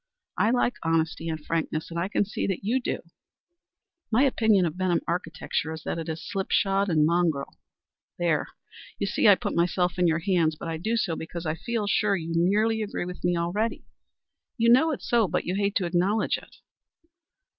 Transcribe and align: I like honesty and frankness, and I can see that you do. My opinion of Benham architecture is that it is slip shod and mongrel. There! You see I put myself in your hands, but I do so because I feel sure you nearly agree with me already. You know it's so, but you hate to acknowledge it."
I 0.35 0.49
like 0.49 0.77
honesty 0.81 1.29
and 1.29 1.39
frankness, 1.45 1.91
and 1.91 1.99
I 1.99 2.07
can 2.07 2.25
see 2.25 2.47
that 2.47 2.63
you 2.63 2.81
do. 2.81 3.01
My 4.11 4.23
opinion 4.23 4.65
of 4.65 4.75
Benham 4.75 5.01
architecture 5.07 5.71
is 5.73 5.83
that 5.83 5.99
it 5.99 6.09
is 6.09 6.27
slip 6.27 6.49
shod 6.49 6.89
and 6.89 7.05
mongrel. 7.05 7.55
There! 8.17 8.47
You 8.97 9.05
see 9.05 9.27
I 9.27 9.35
put 9.35 9.53
myself 9.53 9.99
in 9.99 10.07
your 10.07 10.17
hands, 10.17 10.55
but 10.55 10.69
I 10.69 10.77
do 10.77 10.97
so 10.97 11.15
because 11.15 11.45
I 11.45 11.53
feel 11.53 11.85
sure 11.85 12.15
you 12.15 12.31
nearly 12.33 12.81
agree 12.81 13.05
with 13.05 13.23
me 13.23 13.37
already. 13.37 13.85
You 14.57 14.71
know 14.71 14.89
it's 14.89 15.07
so, 15.07 15.27
but 15.27 15.45
you 15.45 15.53
hate 15.53 15.75
to 15.75 15.85
acknowledge 15.85 16.37
it." 16.39 16.55